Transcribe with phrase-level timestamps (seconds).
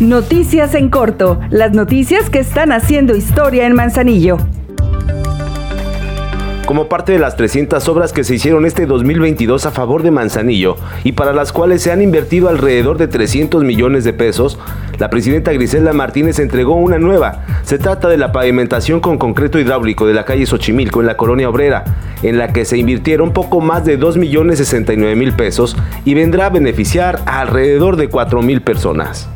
[0.00, 4.38] Noticias en corto, las noticias que están haciendo historia en Manzanillo
[6.72, 10.76] como parte de las 300 obras que se hicieron este 2022 a favor de Manzanillo
[11.04, 14.58] y para las cuales se han invertido alrededor de 300 millones de pesos,
[14.98, 17.44] la presidenta Griselda Martínez entregó una nueva.
[17.62, 21.50] Se trata de la pavimentación con concreto hidráulico de la calle Xochimilco en la colonia
[21.50, 21.84] obrera,
[22.22, 26.46] en la que se invirtieron poco más de 2 millones 69 mil pesos y vendrá
[26.46, 29.28] a beneficiar a alrededor de 4 mil personas.